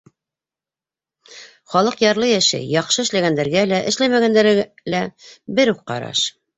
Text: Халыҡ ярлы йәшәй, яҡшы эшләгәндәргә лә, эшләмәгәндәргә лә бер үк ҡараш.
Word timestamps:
Халыҡ 1.75 2.01
ярлы 2.05 2.31
йәшәй, 2.31 2.67
яҡшы 2.79 3.05
эшләгәндәргә 3.07 3.69
лә, 3.71 3.85
эшләмәгәндәргә 3.95 4.59
лә 4.97 5.07
бер 5.61 5.79
үк 5.79 5.91
ҡараш. 5.95 6.31